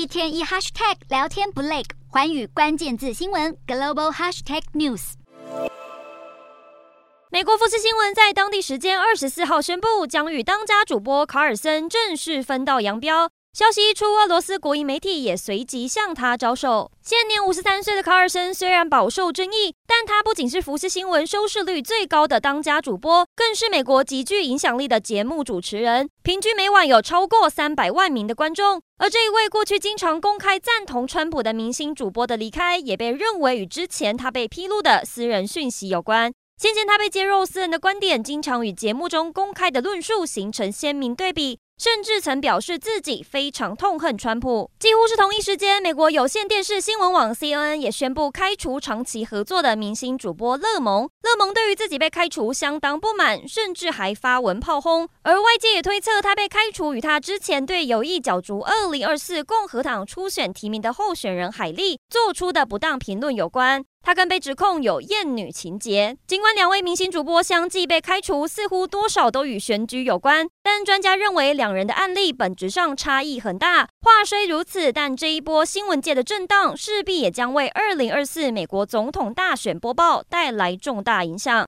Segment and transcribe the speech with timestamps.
[0.00, 5.12] 一天一 hashtag 聊天不累，环宇关键字新闻 global hashtag news。
[7.30, 13.28] 美国福斯新闻在当地时间二十四号宣布，将与当家主播卡尔森正式分道扬镳。
[13.52, 16.88] 消息一出，俄罗斯国营媒体也随即向他招手。
[17.02, 28.80] 现年五十三岁的卡尔森虽然饱受争议，但他不仅是福斯新闻收视率最高的当家主播，更是美国极具影响力的节目主持人，平均每晚有超过三百万名的观众。
[28.98, 36.32] 而这一位过去经常公开赞同川普的明星主播的离开，也被认为与之前他被披露的私人讯息有关。
[36.56, 41.58] 先前他被揭露私人的观点，经常与节目中公开的论述形成鲜明对比。
[41.80, 44.70] 甚至曾表示自己非常痛恨川普。
[44.78, 51.08] 几乎是同一时间，美国有线电视新闻网 CNN 也宣布开除长期合作的明星主播勒蒙。
[51.22, 55.08] 勒蒙对于自己被开除相当不满，甚至还发文炮轰。
[55.22, 63.82] 而外界也推测，他被开除与他之前对有意角逐2024共和党初选提名的候选人海莉做出的不当评论有关。
[64.02, 66.16] 他更被指控有厌女情节。
[66.26, 73.88] 尽管两位明星主播相继被开除，似乎多少都与选举有关，但专家认为两人的案例本质上差异很大。
[74.02, 81.50] 话虽如此，但这一波新闻界的震荡势必也将为二零二四美国总统大选播报带来重大影响。